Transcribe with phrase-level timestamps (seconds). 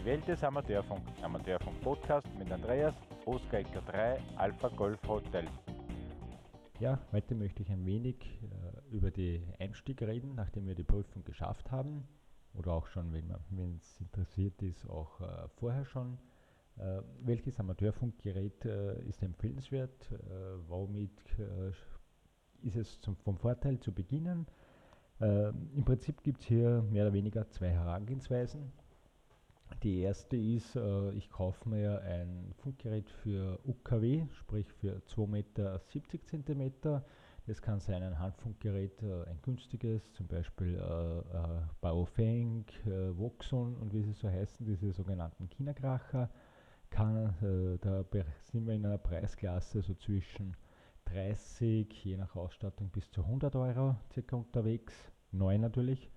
[0.00, 1.02] Die Welt des Amateurfunk.
[1.20, 2.94] Amateurfunk Podcast mit Andreas,
[3.26, 5.44] Oscar Ecker 3, Alpha Golf Hotel.
[6.78, 11.22] Ja, heute möchte ich ein wenig äh, über den Einstieg reden, nachdem wir die Prüfung
[11.24, 12.08] geschafft haben.
[12.54, 13.30] Oder auch schon, wenn
[13.76, 16.16] es interessiert ist, auch äh, vorher schon.
[16.78, 20.10] Äh, welches Amateurfunkgerät äh, ist empfehlenswert?
[20.12, 20.16] Äh,
[20.66, 21.72] womit äh,
[22.66, 24.46] ist es zum, vom Vorteil zu beginnen?
[25.22, 28.72] Im Prinzip gibt es hier mehr oder weniger zwei Herangehensweisen.
[29.82, 35.78] Die erste ist, äh, ich kaufe mir ein Funkgerät für UKW, sprich für 2,70 Meter
[35.78, 36.72] 70 cm.
[37.46, 43.74] Das kann sein ein Handfunkgerät, äh, ein günstiges, zum Beispiel äh, äh, Baofeng, äh, Voxon
[43.76, 46.30] und wie sie so heißen, diese sogenannten China-Kracher.
[46.90, 48.04] Kann, äh, da
[48.42, 50.56] sind wir in einer Preisklasse so zwischen
[51.06, 54.92] 30, je nach Ausstattung bis zu 100 Euro circa unterwegs,
[55.32, 56.10] neu natürlich.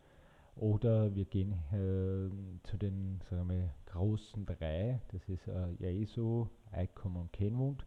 [0.56, 7.16] Oder wir gehen äh, zu den sagen wir, großen drei, das ist äh, Yaesu, ICOM
[7.16, 7.86] und Kenwood.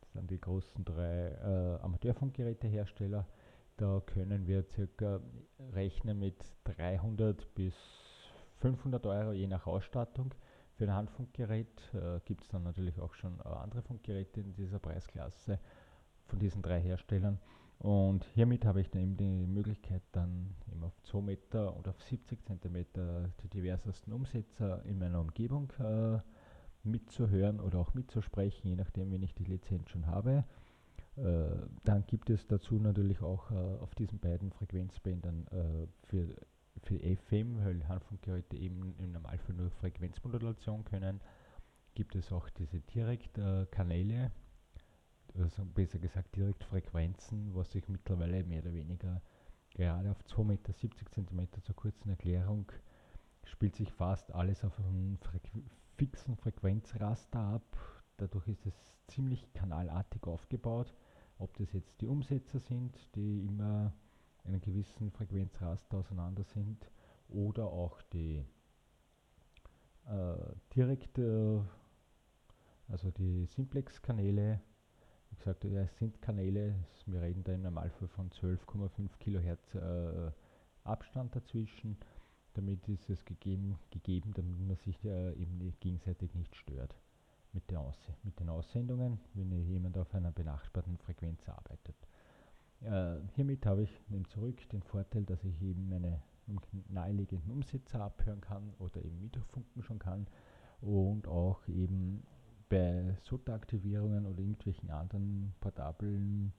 [0.00, 3.26] Das sind die großen drei äh, Amateurfunkgerätehersteller.
[3.76, 5.20] Da können wir circa
[5.72, 7.74] rechnen mit 300 bis
[8.60, 10.32] 500 Euro je nach Ausstattung.
[10.76, 14.78] Für ein Handfunkgerät äh, gibt es dann natürlich auch schon äh, andere Funkgeräte in dieser
[14.78, 15.58] Preisklasse
[16.26, 17.40] von diesen drei Herstellern.
[17.84, 22.00] Und hiermit habe ich dann eben die Möglichkeit, dann eben auf 2 Meter und auf
[22.00, 22.86] 70 cm
[23.42, 26.18] die diversesten Umsetzer in meiner Umgebung äh,
[26.82, 30.44] mitzuhören oder auch mitzusprechen, je nachdem, wenn ich die Lizenz schon habe.
[31.16, 31.22] Äh,
[31.84, 36.34] dann gibt es dazu natürlich auch äh, auf diesen beiden Frequenzbändern äh, für,
[36.84, 41.20] für FM, weil Handfunkgeräte eben im Normalfall nur Frequenzmodulation können,
[41.94, 44.30] gibt es auch diese Direktkanäle,
[45.44, 49.20] also besser gesagt Direktfrequenzen, was sich mittlerweile mehr oder weniger
[49.70, 52.72] gerade auf 2,70 Meter cm zur kurzen Erklärung
[53.44, 55.60] spielt sich fast alles auf einem Frequ
[55.96, 57.62] fixen Frequenzraster ab.
[58.16, 58.74] Dadurch ist es
[59.06, 60.94] ziemlich kanalartig aufgebaut.
[61.38, 63.92] Ob das jetzt die Umsetzer sind, die immer
[64.44, 66.90] einen gewissen Frequenzraster auseinander sind,
[67.28, 68.44] oder auch die
[70.06, 70.36] äh,
[70.74, 71.60] direkt, äh,
[72.88, 74.60] also die Simplex-Kanäle,
[75.34, 80.30] wie gesagt, es sind Kanäle, wir reden da im Normalfall von 12,5 Kilohertz äh,
[80.84, 81.96] Abstand dazwischen.
[82.54, 86.94] Damit ist es gegeben, gegeben damit man sich äh, eben gegenseitig nicht stört
[87.52, 91.96] mit, der Aus mit den Aussendungen, wenn jemand auf einer benachbarten Frequenz arbeitet.
[92.82, 96.22] Äh, hiermit habe ich eben zurück den Vorteil, dass ich eben meine
[96.90, 100.28] naheliegenden Umsetzer abhören kann oder eben mitfunken schon kann
[100.80, 101.93] und auch eben
[103.14, 106.52] bei SOTA-Aktivierungen oder irgendwelchen anderen portablen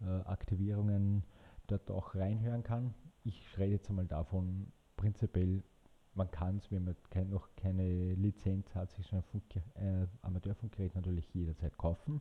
[0.00, 1.22] äh, Aktivierungen
[1.66, 2.94] dort auch reinhören kann.
[3.24, 5.62] Ich rede jetzt einmal davon, prinzipiell,
[6.14, 9.42] man kann es, wenn man kein, noch keine Lizenz hat, sich so ein
[9.74, 12.20] äh, Amateurfunkgerät natürlich jederzeit kaufen.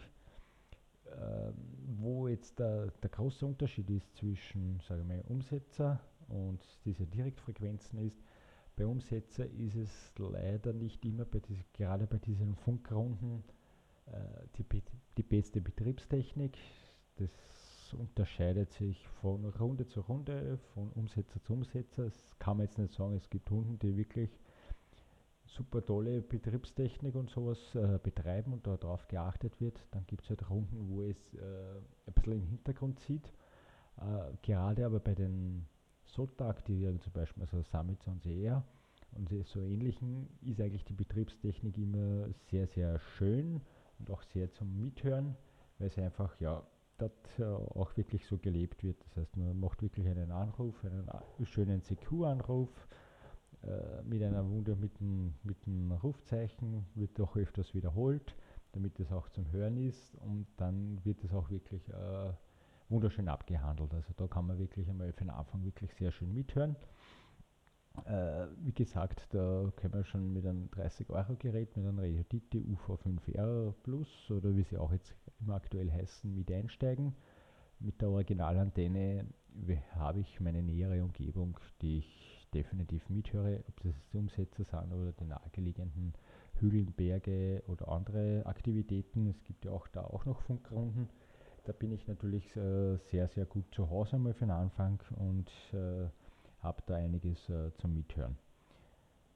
[1.17, 1.55] Ähm,
[2.01, 8.23] wo jetzt der, der große Unterschied ist zwischen sagen wir, Umsetzer und diese Direktfrequenzen ist,
[8.77, 13.43] bei Umsetzer ist es leider nicht immer, bei diese, gerade bei diesen Funkrunden,
[14.07, 14.83] äh, die,
[15.17, 16.57] die beste Betriebstechnik.
[17.17, 22.05] Das unterscheidet sich von Runde zu Runde, von Umsetzer zu Umsetzer.
[22.05, 24.31] Das kann man jetzt nicht sagen, es gibt Hunden, die wirklich
[25.59, 29.85] super tolle Betriebstechnik und sowas äh, betreiben und darauf geachtet wird.
[29.91, 31.41] Dann gibt es halt Runden, wo es äh,
[32.07, 33.27] ein bisschen im Hintergrund sieht.
[33.99, 35.67] Äh, gerade aber bei den
[36.05, 38.63] SOTA-Aktivierungen zum Beispiel, also Summit und eher
[39.13, 43.61] und so ähnlichen, ist eigentlich die Betriebstechnik immer sehr, sehr schön
[43.99, 45.37] und auch sehr zum Mithören,
[45.79, 46.63] weil es einfach, ja,
[46.99, 48.97] dort äh, auch wirklich so gelebt wird.
[49.07, 51.09] Das heißt, man macht wirklich einen Anruf, einen
[51.47, 52.71] schönen CQ-Anruf,
[53.69, 58.35] äh, mit einer Wunde mit dem, mit dem Rufzeichen, wird auch öfters wiederholt,
[58.73, 62.33] damit es auch zum Hören ist und dann wird es auch wirklich äh,
[62.89, 63.93] wunderschön abgehandelt.
[63.93, 66.77] Also da kann man wirklich einmal für den Anfang wirklich sehr schön mithören.
[68.07, 74.31] Äh, wie gesagt, da können wir schon mit einem 30-Euro-Gerät, mit einem Radiotite UV5R Plus
[74.31, 77.15] oder wie sie auch jetzt immer aktuell heißen, mit einsteigen.
[77.81, 79.27] Mit der Originalantenne
[79.95, 85.13] habe ich meine nähere Umgebung, die ich definitiv mithöre, ob das die Umsetzer sind oder
[85.13, 86.15] die nahegelegenen
[86.55, 89.29] Hügel, Berge oder andere Aktivitäten.
[89.29, 91.09] Es gibt ja auch da auch noch Funkrunden.
[91.65, 95.51] Da bin ich natürlich äh, sehr, sehr gut zu Hause einmal für den Anfang und
[95.73, 96.09] äh,
[96.61, 98.39] habe da einiges äh, zum Mithören.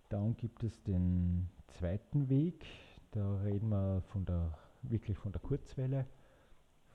[0.08, 2.66] Dann gibt es den zweiten Weg,
[3.12, 6.06] da reden wir von der, wirklich von der Kurzwelle,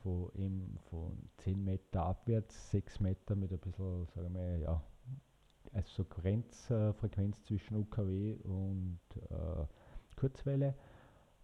[0.03, 4.83] von, eben von 10 Meter abwärts, 6 Meter mit ein bisschen, sagen wir, ja,
[5.73, 8.99] also Grenzfrequenz zwischen UKW und
[9.29, 9.65] äh,
[10.15, 10.75] Kurzwelle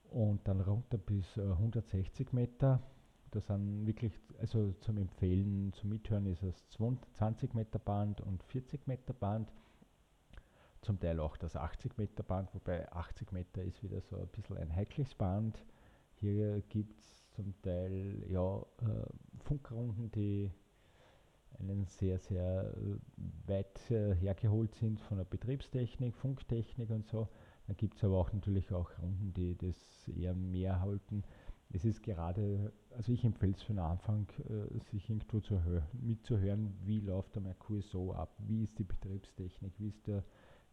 [0.09, 2.81] und dann runter bis äh, 160 Meter.
[3.31, 8.87] Das sind wirklich, also zum Empfehlen, zum Mithören ist es 20 Meter Band und 40
[8.87, 9.51] Meter Band.
[10.81, 14.57] Zum Teil auch das 80 Meter Band, wobei 80 Meter ist wieder so ein bisschen
[14.57, 15.63] ein heikles Band.
[16.19, 20.51] Hier gibt es zum Teil ja, äh, Funkrunden, die
[21.59, 27.27] einen sehr, sehr äh, weit äh, hergeholt sind von der Betriebstechnik, Funktechnik und so.
[27.67, 31.23] Dann gibt es aber auch natürlich auch Runden, die das eher mehr halten.
[31.71, 35.59] Es ist gerade, also ich empfehle es für den Anfang, äh, sich irgendwo zu
[35.94, 40.23] mitzuhören, wie läuft der Merkur so ab, wie ist die Betriebstechnik, wie ist der,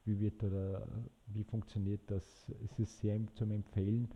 [0.04, 0.86] wie wird oder
[1.26, 2.50] wie funktioniert das.
[2.64, 4.08] Es ist sehr zum Empfehlen,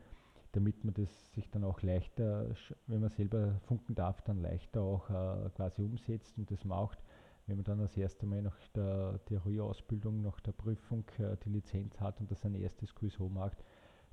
[0.55, 2.55] damit man das sich dann auch leichter,
[2.87, 6.99] wenn man selber funken darf, dann leichter auch äh, quasi umsetzt und das macht
[7.47, 12.01] wenn man dann das erste Mal nach der Theorieausbildung, nach der Prüfung äh, die Lizenz
[12.01, 13.59] hat und das ein erstes QSO macht,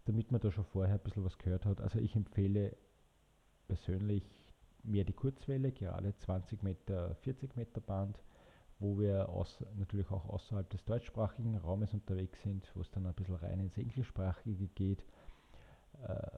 [0.06, 1.80] damit man da schon vorher ein bisschen was gehört hat.
[1.80, 2.76] Also ich empfehle
[3.68, 4.24] persönlich
[4.84, 8.22] mehr die Kurzwelle, gerade 20 Meter, 40 Meter Band,
[8.80, 13.14] wo wir aus, natürlich auch außerhalb des deutschsprachigen Raumes unterwegs sind, wo es dann ein
[13.14, 15.04] bisschen rein ins Englischsprachige geht,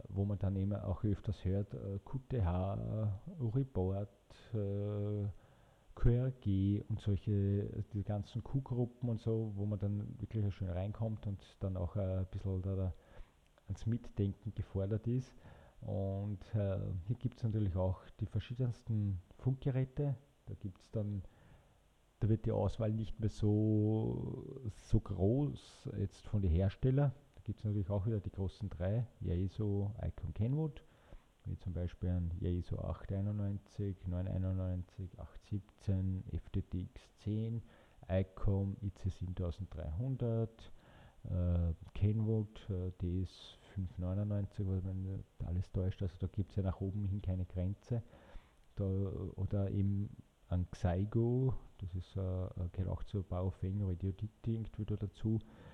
[0.10, 3.08] wo man dann immer auch öfters hört, äh, QTH,
[3.40, 4.10] Uribord,
[4.54, 5.28] äh,
[5.96, 11.40] QRG und solche, die ganzen Q-Gruppen und so, wo man dann wirklich schön reinkommt und
[11.60, 12.94] dann auch ein bisschen da
[13.68, 15.34] ans Mitdenken gefordert ist.
[15.82, 20.16] Und äh, hier gibt es natürlich auch die verschiedensten Funkgeräte.
[20.46, 21.24] Da gibt es dann,
[22.20, 27.12] da wird die Auswahl nicht mehr so, so groß jetzt von den Herstellern.
[27.44, 30.82] Da gibt es natürlich auch wieder die großen drei, Yaesu, Icon, Kenwood
[31.46, 37.62] wie zum Beispiel ein ISO 891, 991, 817, FTTX 10,
[38.10, 40.72] ICOM IC 7300,
[41.26, 46.80] äh, Kenwood äh, DS 599, was man alles täuscht, also da gibt es ja nach
[46.80, 48.04] oben hin keine Grenze.
[48.76, 50.10] Da, oder eben
[50.48, 55.73] ein Xaigo, das ist, äh, gehört auch zur Baofeng Radiodicting wieder dazu, äh,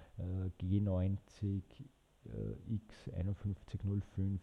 [0.62, 1.62] G90,
[2.68, 4.40] X5105,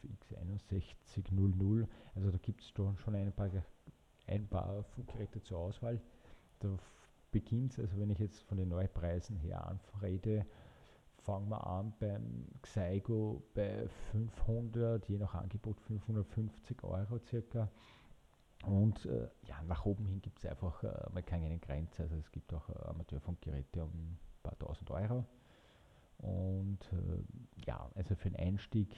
[0.71, 1.87] X6100.
[2.15, 3.51] Also da gibt es schon ein paar,
[4.27, 6.01] ein paar Funkgeräte zur Auswahl.
[6.61, 6.79] Da
[7.31, 10.47] beginnt es, also wenn ich jetzt von den Neupreisen her anrede,
[11.19, 17.69] fangen wir an beim Xaigo bei 500, je nach Angebot 550 Euro circa.
[18.65, 22.05] Und äh, ja, nach oben hin gibt es einfach äh, mal keine Grenze.
[22.05, 25.25] Also es gibt auch äh, Amateurfunkgeräte um ein paar tausend Euro.
[26.19, 28.95] Und äh, ja, also für den Einstieg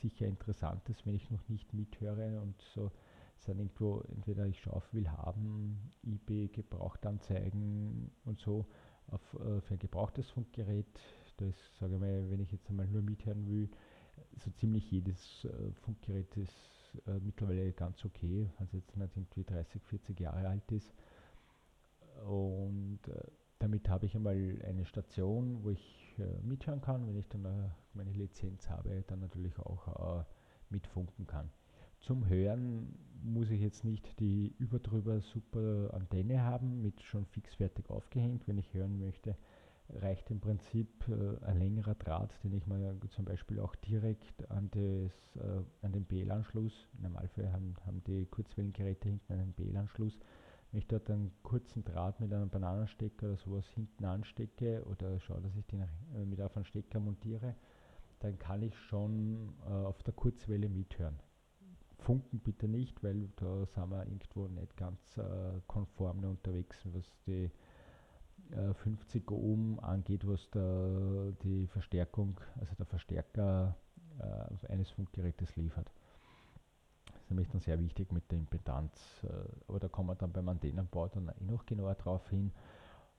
[0.00, 2.90] sicher interessant ist, wenn ich noch nicht mithöre und so
[3.38, 8.66] sind irgendwo, entweder ich schaue, will haben, eBay, Gebrauchtanzeigen und so
[9.08, 10.86] auf, äh, für ein gebrauchtes Funkgerät.
[11.36, 13.68] Da ist, sage ich mal, wenn ich jetzt einmal nur mithören will,
[14.38, 16.56] so ziemlich jedes äh, Funkgerät ist
[17.06, 20.94] äh, mittlerweile ganz okay, es jetzt nicht irgendwie 30, 40 Jahre alt ist.
[22.26, 23.20] Und äh,
[23.58, 27.06] damit habe ich einmal eine Station, wo ich äh, mithören kann.
[27.06, 30.24] Wenn ich dann äh, meine Lizenz habe, dann natürlich auch äh,
[30.70, 31.50] mitfunken kann.
[32.00, 37.90] Zum Hören muss ich jetzt nicht die überdrüber super Antenne haben, mit schon fix fertig
[37.90, 38.46] aufgehängt.
[38.46, 39.36] Wenn ich hören möchte,
[39.88, 40.88] reicht im Prinzip
[41.42, 45.42] ein längerer Draht, den ich mal zum Beispiel auch direkt an, das,
[45.80, 50.18] an den BL-Anschluss, im Normalfall haben, haben die Kurzwellengeräte hinten einen BL-Anschluss,
[50.76, 55.40] wenn ich dort einen kurzen Draht mit einem Bananenstecker oder sowas hinten anstecke oder schaue,
[55.40, 57.54] dass ich den äh, mit auf einen Stecker montiere,
[58.20, 61.18] dann kann ich schon äh, auf der Kurzwelle mithören.
[62.00, 67.50] Funken bitte nicht, weil da sind wir irgendwo nicht ganz äh, konform unterwegs, was die
[68.50, 73.74] äh, 50 Ohm angeht, was da die Verstärkung, also der Verstärker
[74.18, 75.90] äh, eines Funkgerätes liefert
[77.26, 79.26] ist nämlich dann sehr wichtig mit der Impedanz, äh,
[79.66, 82.52] aber da kommen wir dann beim Antennenbau dann eh noch genauer drauf hin.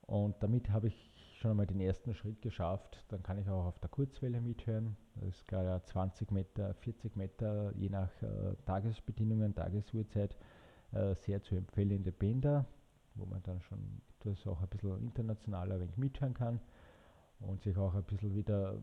[0.04, 3.80] Und damit habe ich schon einmal den ersten Schritt geschafft, dann kann ich auch auf
[3.80, 4.96] der Kurzwelle mithören.
[5.16, 10.38] Das ist gerade 20 Meter, 40 Meter, je nach äh, Tagesbedingungen, Tagesuhrzeit,
[10.94, 12.66] äh, sehr zu empfehlende Bänder,
[13.16, 16.62] wo man dann schon etwas auch ein bisschen internationaler ein wenig mithören kann
[17.42, 18.82] und sich auch ein bisschen wieder,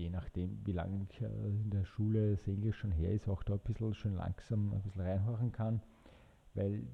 [0.00, 3.42] je nachdem wie lange ich äh, in der Schule das Englisch schon her ist, auch
[3.42, 5.82] da ein bisschen schön langsam ein bisschen reinhören kann,
[6.54, 6.86] weil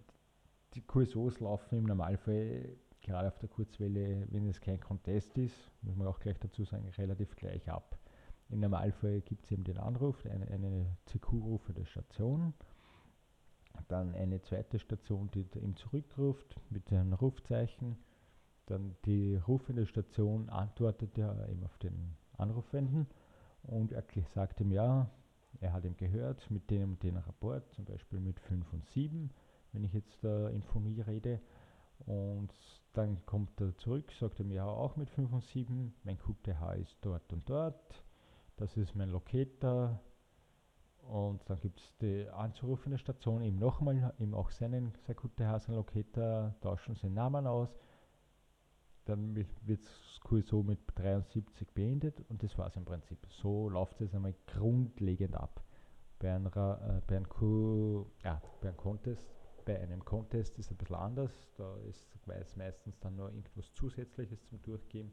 [0.75, 5.97] die QSOs laufen im Normalfall gerade auf der Kurzwelle, wenn es kein Contest ist, muss
[5.97, 7.99] man auch gleich dazu sagen, relativ gleich ab.
[8.49, 12.53] Im Normalfall gibt es eben den Anruf, eine, eine CQ-rufende Station,
[13.89, 17.97] dann eine zweite Station, die ihm zurückruft mit einem Rufzeichen,
[18.67, 23.07] dann die rufende Station antwortet ja eben auf den Anrufenden
[23.63, 25.09] und er sagt ihm ja,
[25.61, 29.31] er hat ihm gehört mit dem und den Rapport, zum Beispiel mit 5 und 7,
[29.73, 31.41] wenn ich jetzt äh, in Phonie rede.
[32.07, 32.53] Und
[32.93, 36.97] dann kommt er zurück, sagt er mir auch mit 5 und 7, mein QTH ist
[37.01, 38.05] dort und dort,
[38.57, 39.99] das ist mein Locator.
[41.09, 45.77] Und dann gibt es die anzurufende Station, eben nochmal, eben auch seinen, sein QTH, sein
[45.77, 47.69] Locator, tauschen seinen Namen aus.
[49.07, 53.19] Dann wird das QSO mit 73 beendet und das war es im Prinzip.
[53.31, 55.63] So läuft es einmal grundlegend ab.
[56.19, 59.27] Bei, einer, äh, bei, einem ja, bei einem Contest
[59.67, 61.33] bei einem Contest ist es ein bisschen anders.
[61.57, 65.13] Da ist weiß meistens dann nur irgendwas Zusätzliches zum Durchgeben.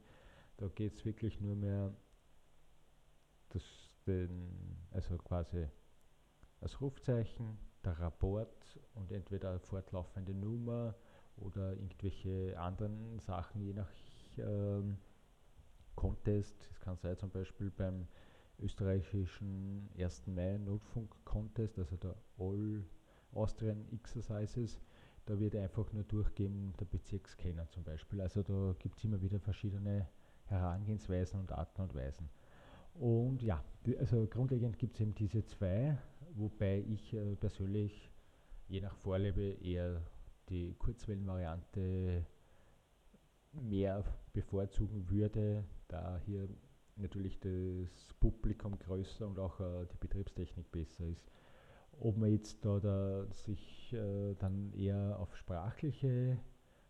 [0.57, 1.93] Da geht es wirklich nur mehr,
[3.49, 3.63] das
[4.05, 5.67] den, also quasi
[6.59, 10.95] das Rufzeichen, der Rapport und entweder eine fortlaufende Nummer
[11.37, 13.89] oder irgendwelche anderen Sachen, je nach
[14.37, 14.97] ähm,
[15.95, 16.67] Contest.
[16.71, 18.07] Es kann sein zum Beispiel beim
[18.59, 20.27] österreichischen 1.
[20.27, 22.83] Mai Notfunk Contest, also der All
[23.33, 24.79] Austrian Exercises,
[25.25, 28.21] da wird einfach nur durchgeben der Bezirkskenner zum Beispiel.
[28.21, 30.07] Also da gibt es immer wieder verschiedene
[30.45, 32.29] Herangehensweisen und Arten und Weisen.
[32.95, 33.63] Und ja,
[33.99, 35.97] also grundlegend gibt es eben diese zwei,
[36.35, 38.11] wobei ich äh, persönlich
[38.67, 40.01] je nach Vorliebe eher
[40.49, 42.25] die Kurzwellenvariante
[43.53, 46.47] mehr bevorzugen würde, da hier
[46.95, 51.31] natürlich das Publikum größer und auch äh, die Betriebstechnik besser ist.
[51.99, 56.39] Ob man jetzt da, da sich äh, dann eher auf sprachliche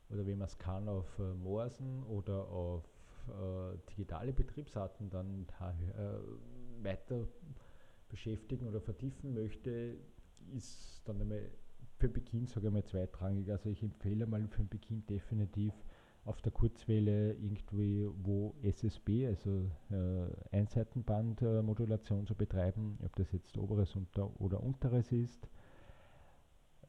[0.10, 2.86] oder wenn man es kann, auf äh, Morsen oder auf
[3.28, 7.28] äh, digitale Betriebsarten dann äh, weiter
[8.10, 9.96] beschäftigen oder vertiefen möchte,
[10.56, 11.50] ist dann einmal
[12.04, 13.50] für Beginn, sage ich mal, zweitrangig.
[13.50, 15.74] Also ich empfehle mal für den Beginn definitiv
[16.26, 23.96] auf der Kurzwelle irgendwie wo SSB, also äh, Einseitenbandmodulation zu betreiben, ob das jetzt oberes
[23.96, 25.48] unter oder unteres ist,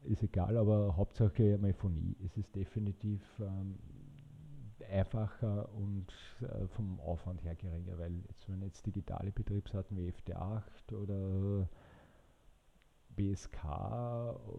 [0.03, 2.17] ist egal, aber Hauptsache Melphonie.
[2.25, 3.79] Es ist definitiv ähm,
[4.91, 6.07] einfacher und
[6.41, 11.69] äh, vom Aufwand her geringer, weil jetzt, wenn jetzt digitale Betriebsarten wie FD8 oder
[13.15, 13.63] BSK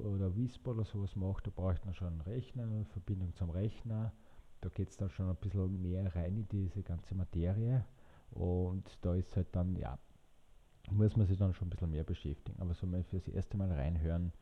[0.04, 4.12] oder WISP oder sowas macht, da braucht man schon einen Rechner, Verbindung zum Rechner
[4.60, 7.84] da geht es dann schon ein bisschen mehr rein in diese ganze Materie
[8.30, 9.98] und da ist halt dann, ja,
[10.90, 12.60] muss man sich dann schon ein bisschen mehr beschäftigen.
[12.60, 14.32] Aber so mal fürs erste Mal reinhören,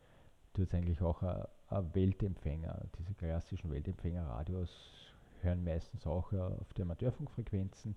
[0.53, 2.87] tut es eigentlich auch ein Weltempfänger.
[2.97, 7.95] Diese klassischen Weltempfängerradios hören meistens auch auf die Amateurfunkfrequenzen.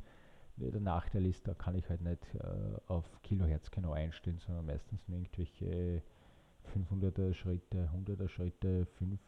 [0.61, 5.07] Der Nachteil ist, da kann ich halt nicht uh, auf Kilohertz genau einstellen, sondern meistens
[5.09, 6.03] nur irgendwelche
[6.75, 9.19] 500er Schritte, 100er Schritte, 5,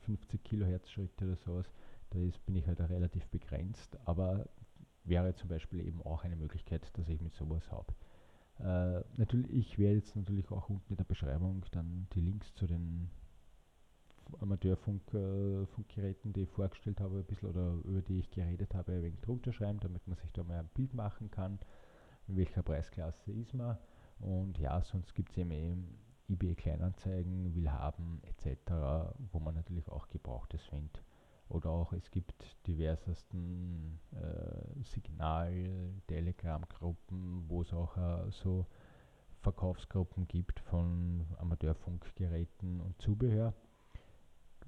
[0.00, 1.66] 50 Kilohertz Schritte oder sowas.
[2.10, 4.48] Da ist, bin ich halt relativ begrenzt, aber
[5.04, 7.94] wäre zum Beispiel eben auch eine Möglichkeit, dass ich mit sowas habe.
[8.58, 12.66] Äh, natürlich, ich werde jetzt natürlich auch unten in der Beschreibung dann die Links zu
[12.66, 13.10] den
[14.40, 19.02] Amateurfunkgeräten, äh, die ich vorgestellt habe, ein bisschen oder über die ich geredet habe, ein
[19.02, 21.58] wenig drunter schreiben, damit man sich da mal ein Bild machen kann,
[22.28, 23.78] in welcher Preisklasse ist man.
[24.20, 28.72] Und ja, sonst gibt es eben, eben eBay Kleinanzeigen, Willhaben etc.,
[29.32, 31.02] wo man natürlich auch Gebrauchtes findet.
[31.48, 38.66] Oder auch es gibt diversesten äh, Signal-, Telegram-Gruppen, wo es auch äh, so
[39.40, 43.54] Verkaufsgruppen gibt von Amateurfunkgeräten und Zubehör.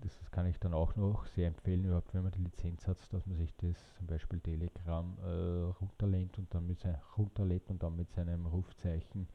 [0.02, 3.25] Das kann ich dann auch noch sehr empfehlen, überhaupt wenn man die Lizenz hat, dass
[3.26, 7.94] man sich das zum Beispiel Telegram äh, runterlädt und dann mit sein, runterlädt und dann
[7.94, 9.28] mit seinem Rufzeichen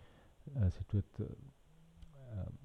[0.56, 1.28] äh, sich dort äh,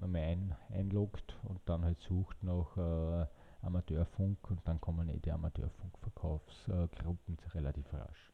[0.01, 3.25] ein, einloggt und dann halt sucht nach äh,
[3.61, 8.33] Amateurfunk und dann kommen eh die Amateurfunkverkaufsgruppen relativ rasch.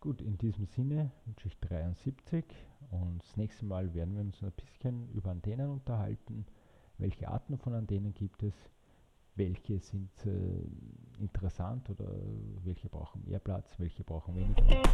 [0.00, 2.44] Gut, in diesem Sinne wünsche ich 73
[2.90, 6.44] und das nächste Mal werden wir uns ein bisschen über Antennen unterhalten
[6.98, 8.54] welche Arten von Antennen gibt es,
[9.36, 12.06] welche sind äh, interessant oder
[12.64, 14.88] welche brauchen mehr Platz, welche brauchen weniger Platz.